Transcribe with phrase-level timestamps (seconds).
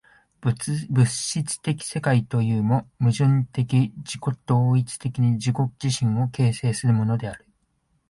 [0.41, 0.63] 物
[1.05, 7.45] 質的世界というも、矛盾的自己同一的に自己自身を形成するものである。